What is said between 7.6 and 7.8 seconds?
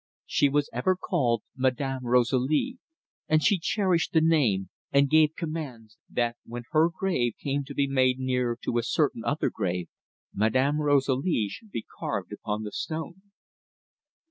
to